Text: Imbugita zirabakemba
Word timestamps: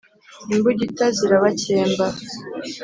Imbugita 0.53 1.05
zirabakemba 1.17 2.05